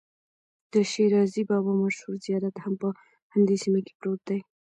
د 0.73 0.75
شیرازي 0.91 1.43
بابا 1.49 1.73
مشهور 1.83 2.15
زیارت 2.25 2.55
هم 2.63 2.73
په 2.81 2.87
همدې 3.33 3.55
سیمه 3.63 3.79
کې 3.85 3.93
پروت 3.99 4.21
دی. 4.29 4.39